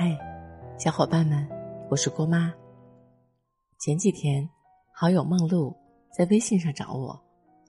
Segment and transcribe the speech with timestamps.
[0.00, 0.16] 嗨，
[0.78, 1.44] 小伙伴们，
[1.90, 2.54] 我是郭妈。
[3.80, 4.48] 前几天，
[4.94, 5.76] 好友梦露
[6.16, 7.20] 在微信上找我，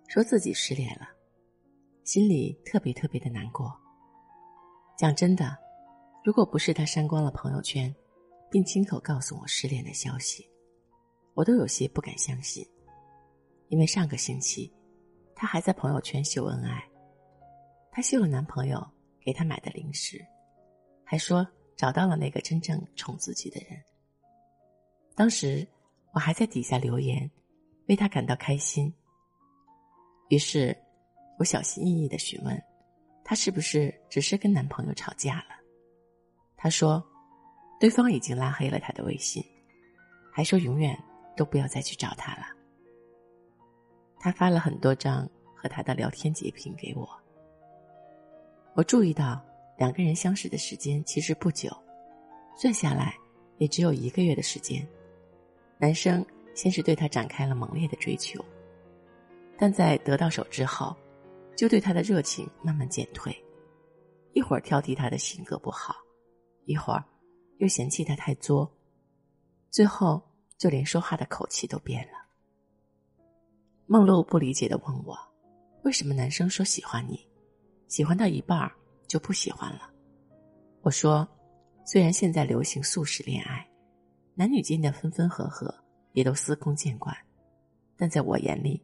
[0.08, 1.08] 说自己失恋了，
[2.04, 3.76] 心里特别特别的难过。
[4.96, 5.58] 讲真的，
[6.24, 7.92] 如果不是他删光了朋友圈，
[8.52, 10.48] 并亲口告诉我失恋的消息，
[11.34, 12.64] 我都有些不敢相信。
[13.70, 14.72] 因为上个星期，
[15.34, 16.88] 她还在朋友圈秀恩爱，
[17.90, 18.88] 她秀了男朋友
[19.20, 20.24] 给她买的零食，
[21.04, 21.44] 还说。
[21.80, 23.82] 找到了那个真正宠自己的人。
[25.16, 25.66] 当时
[26.12, 27.32] 我还在底下留言，
[27.88, 28.94] 为他感到开心。
[30.28, 30.78] 于是，
[31.38, 32.62] 我小心翼翼的询问，
[33.24, 35.56] 他是不是只是跟男朋友吵架了？
[36.58, 37.02] 他说，
[37.80, 39.42] 对方已经拉黑了他的微信，
[40.34, 41.02] 还说永远
[41.38, 42.48] 都不要再去找他了。
[44.20, 47.08] 他发了很多张和他的聊天截屏给我，
[48.74, 49.42] 我注意到。
[49.80, 51.72] 两个人相识的时间其实不久，
[52.58, 53.16] 算下来
[53.60, 54.86] 也只有一个月的时间。
[55.78, 58.44] 男生先是对她展开了猛烈的追求，
[59.58, 60.94] 但在得到手之后，
[61.56, 63.34] 就对她的热情慢慢减退。
[64.34, 65.96] 一会儿挑剔她的性格不好，
[66.66, 67.02] 一会儿
[67.60, 68.70] 又嫌弃她太作，
[69.70, 70.22] 最后
[70.58, 72.20] 就连说话的口气都变了。
[73.88, 75.18] 梦露不理解的问我
[75.84, 77.26] ：“为什么男生说喜欢你，
[77.88, 78.70] 喜欢到一半儿？”
[79.10, 79.92] 就不喜欢了。
[80.82, 81.28] 我说，
[81.84, 83.68] 虽然现在流行速食恋爱，
[84.36, 85.74] 男女间的分分合合
[86.14, 87.14] 也都司空见惯，
[87.98, 88.82] 但在我眼里，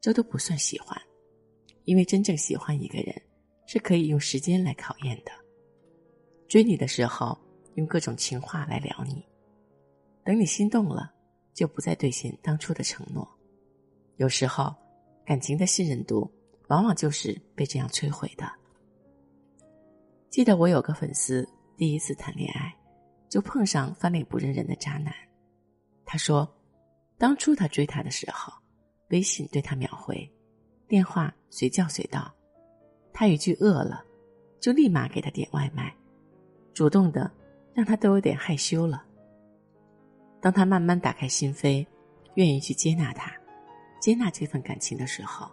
[0.00, 1.00] 这都不算喜欢。
[1.84, 3.14] 因为真正喜欢一个人，
[3.66, 5.32] 是可以用时间来考验的。
[6.48, 7.38] 追你的时候，
[7.76, 9.24] 用各种情话来撩你；
[10.24, 11.10] 等你心动了，
[11.54, 13.26] 就不再兑现当初的承诺。
[14.16, 14.74] 有时候，
[15.24, 16.30] 感情的信任度
[16.68, 18.59] 往往就是被这样摧毁的。
[20.30, 22.72] 记得我有个粉丝第一次谈恋爱，
[23.28, 25.12] 就碰上翻脸不认人的渣男。
[26.04, 26.48] 他说，
[27.18, 28.52] 当初他追她的时候，
[29.08, 30.30] 微信对他秒回，
[30.86, 32.32] 电话随叫随到。
[33.12, 34.04] 他一句饿了，
[34.60, 35.92] 就立马给他点外卖，
[36.72, 37.28] 主动的
[37.74, 39.04] 让他都有点害羞了。
[40.40, 41.84] 当他慢慢打开心扉，
[42.34, 43.32] 愿意去接纳他，
[44.00, 45.50] 接纳这份感情的时候，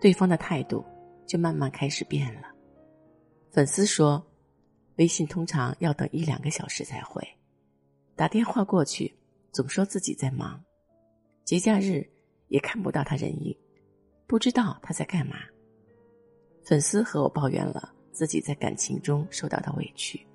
[0.00, 0.84] 对方的态度
[1.24, 2.51] 就慢慢开始变了。
[3.52, 4.26] 粉丝说
[4.96, 7.22] ：“微信通常要等一两个小时才回，
[8.16, 9.14] 打电话过去
[9.52, 10.58] 总说自己在忙，
[11.44, 12.02] 节假日
[12.48, 13.54] 也看不到他人影，
[14.26, 15.36] 不知道他在干嘛。”
[16.64, 20.26] 粉丝和我抱怨了自己在感情中受到的委屈，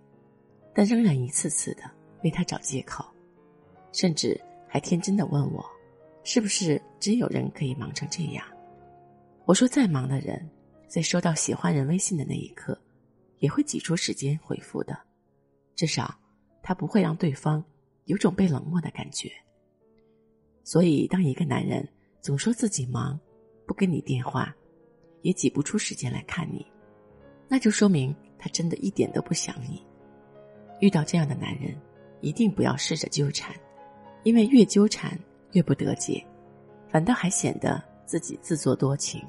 [0.72, 1.89] 但仍然一次次的
[2.23, 3.03] 为他找借口，
[3.94, 5.66] 甚至还天真的问我
[6.23, 8.45] ：“是不是真有人可以忙成这样？”
[9.45, 10.47] 我说：“再忙的人，
[10.88, 12.79] 在收到喜欢人微信的那一刻。”
[13.40, 14.98] 也会挤出时间回复的，
[15.75, 16.14] 至少
[16.62, 17.64] 他不会让对方
[18.06, 19.31] 有种被冷漠的感觉。
[20.64, 21.88] 所以，当一个男人
[22.22, 23.20] 总说自己忙，
[23.66, 24.53] 不跟你电话，
[25.22, 26.66] 也挤不出时间来看你，
[27.47, 29.86] 那就说明他真的一点都不想你。
[30.80, 31.76] 遇到这样的男人，
[32.22, 33.56] 一定不要试着纠缠，
[34.24, 35.18] 因为越纠缠
[35.53, 36.26] 越不得解，
[36.90, 39.24] 反倒还显得自己自作多情。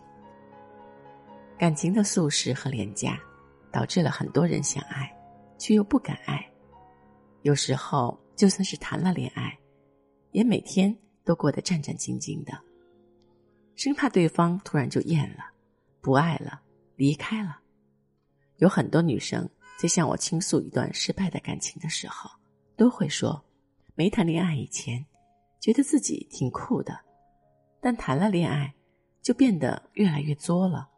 [1.56, 3.20] 感情的速食和廉价。
[3.72, 5.10] 导致了很多人想爱，
[5.58, 6.44] 却又不敢爱。
[7.42, 9.56] 有时候就算是谈了恋爱，
[10.32, 12.52] 也每天都过得战战兢兢的，
[13.76, 15.44] 生怕对方突然就厌了、
[16.00, 16.60] 不爱了、
[16.96, 17.58] 离开了。
[18.56, 19.48] 有很多女生
[19.78, 22.28] 在向我倾诉一段失败的感情的时候，
[22.76, 23.40] 都会说：
[23.94, 25.04] 没谈恋爱以前，
[25.60, 26.98] 觉得自己挺酷的，
[27.80, 28.74] 但谈了恋爱，
[29.22, 30.88] 就变得越来越作了。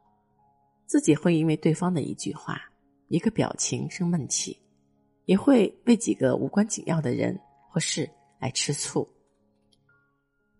[0.90, 2.60] 自己会因为对方的一句话、
[3.06, 4.60] 一个表情生闷气，
[5.24, 9.08] 也会为几个无关紧要的人或事来吃醋。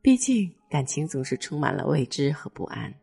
[0.01, 2.95] 毕竟感情总是充满了未知和不安。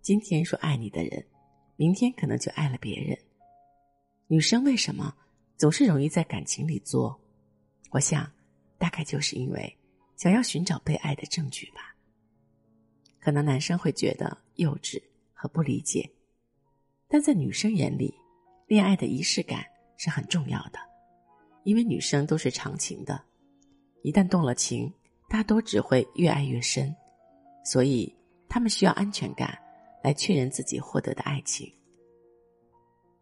[0.00, 1.26] 今天说爱你的人，
[1.74, 3.18] 明天可能就爱了别人。
[4.28, 5.12] 女生为什么
[5.56, 7.20] 总是容易在感情里作？
[7.90, 8.30] 我想，
[8.78, 9.76] 大概就是因为
[10.14, 11.96] 想要寻找被爱的证据吧。
[13.18, 15.02] 可能男生会觉得幼稚
[15.32, 16.08] 和不理解。
[17.08, 18.14] 但在女生眼里，
[18.66, 19.64] 恋爱的仪式感
[19.96, 20.78] 是很重要的，
[21.64, 23.22] 因为女生都是长情的，
[24.02, 24.92] 一旦动了情，
[25.28, 26.94] 大多只会越爱越深，
[27.64, 28.12] 所以
[28.48, 29.58] 他们需要安全感
[30.02, 31.72] 来确认自己获得的爱情。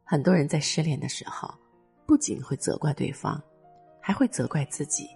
[0.05, 1.53] 很多人在失恋的时候，
[2.07, 3.43] 不仅会责怪对方，
[4.01, 5.09] 还会责怪自己，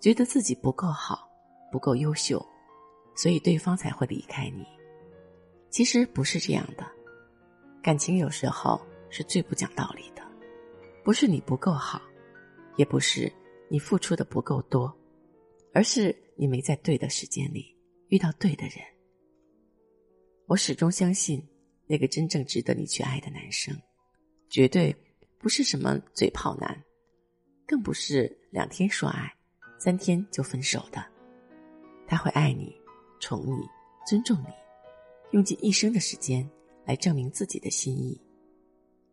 [0.00, 1.28] 觉得自己不够好，
[1.70, 2.44] 不够优秀，
[3.16, 4.64] 所以对方才会离开你。
[5.70, 6.86] 其实不是这样的。
[7.84, 10.22] 感情有时候是最不讲道理的，
[11.04, 12.00] 不是你不够好，
[12.78, 13.30] 也不是
[13.68, 14.90] 你付出的不够多，
[15.74, 17.76] 而是你没在对的时间里
[18.08, 18.76] 遇到对的人。
[20.46, 21.46] 我始终相信，
[21.86, 23.78] 那个真正值得你去爱的男生，
[24.48, 24.96] 绝对
[25.38, 26.82] 不是什么嘴炮男，
[27.66, 29.30] 更不是两天说爱，
[29.78, 31.04] 三天就分手的。
[32.06, 32.74] 他会爱你，
[33.20, 33.60] 宠你，
[34.06, 34.46] 尊重你，
[35.32, 36.50] 用尽一生的时间
[36.84, 38.20] 来证明自己的心意。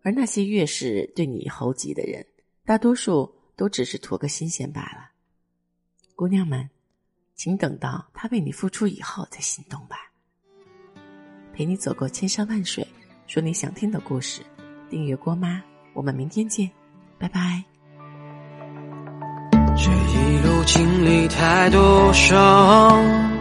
[0.04, 2.26] 而那些越是对你猴急的人，
[2.66, 5.12] 大多数都只是图个新鲜罢了。
[6.16, 6.70] 姑娘们，
[7.36, 9.98] 请等到他为你付出以后再心动吧。
[11.54, 12.88] 陪你走过千山万水，
[13.28, 14.42] 说你想听的故事。
[14.90, 15.62] 订阅郭妈，
[15.94, 16.70] 我们明天见，
[17.18, 17.64] 拜拜。
[19.78, 23.41] 这一路经历太多伤，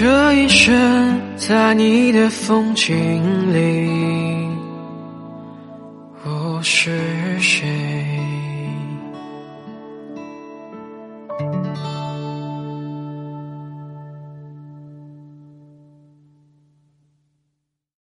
[0.00, 4.48] 这一生在你的风景里，
[6.24, 6.99] 我是？